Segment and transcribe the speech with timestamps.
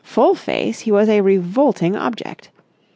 [0.03, 2.49] Full face, he was a revolting object.